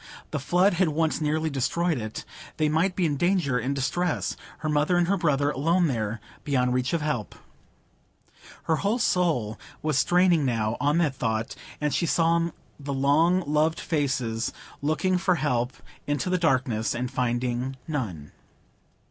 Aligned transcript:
The 0.31 0.39
flood 0.39 0.73
had 0.73 0.87
once 0.87 1.21
nearly 1.21 1.51
destroyed 1.51 1.99
it. 2.01 2.25
They 2.57 2.69
might 2.69 2.95
be 2.95 3.05
in 3.05 3.17
danger, 3.17 3.59
in 3.59 3.75
distress,—her 3.75 4.67
mother 4.67 4.97
and 4.97 5.07
her 5.07 5.15
brother, 5.15 5.51
alone 5.51 5.85
there, 5.85 6.19
beyond 6.43 6.73
reach 6.73 6.91
of 6.91 7.03
help! 7.03 7.35
Her 8.63 8.77
whole 8.77 8.97
soul 8.97 9.59
was 9.83 9.99
strained 9.99 10.43
now 10.43 10.75
on 10.81 10.97
that 10.97 11.13
thought; 11.13 11.53
and 11.79 11.93
she 11.93 12.07
saw 12.07 12.49
the 12.79 12.93
long 12.95 13.41
loved 13.45 13.79
faces 13.79 14.51
looking 14.81 15.19
for 15.19 15.35
help 15.35 15.73
into 16.07 16.31
the 16.31 16.39
darkness, 16.39 16.95
and 16.95 17.11
finding 17.11 17.75
none. 17.87 18.31